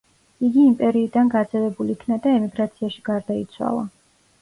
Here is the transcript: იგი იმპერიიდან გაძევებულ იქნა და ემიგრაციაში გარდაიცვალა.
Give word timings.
იგი 0.47 0.63
იმპერიიდან 0.69 1.29
გაძევებულ 1.35 1.93
იქნა 1.99 2.19
და 2.27 2.35
ემიგრაციაში 2.41 3.09
გარდაიცვალა. 3.15 3.89